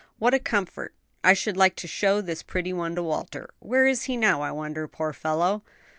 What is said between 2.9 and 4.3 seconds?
to Walter. Where is he